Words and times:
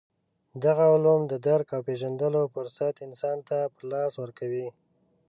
دغه 0.63 0.83
علوم 0.93 1.21
د 1.27 1.33
درک 1.47 1.67
او 1.75 1.81
پېژندلو 1.87 2.41
فرصت 2.53 2.95
انسان 3.07 3.37
ته 3.47 3.57
په 3.73 3.81
لاس 3.91 4.13
ورکوي. 4.23 4.67